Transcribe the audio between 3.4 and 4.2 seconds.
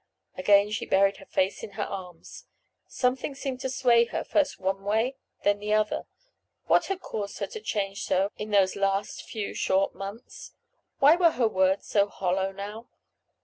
to sway